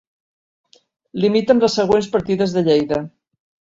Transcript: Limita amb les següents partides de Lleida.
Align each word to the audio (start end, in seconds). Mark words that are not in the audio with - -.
Limita 1.25 1.55
amb 1.55 1.65
les 1.67 1.77
següents 1.81 2.09
partides 2.17 2.57
de 2.57 2.65
Lleida. 2.69 3.03